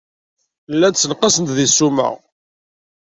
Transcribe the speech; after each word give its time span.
Llant 0.73 0.99
ssenqasent 0.99 1.53
deg 1.57 1.69
ssuma. 1.71 2.09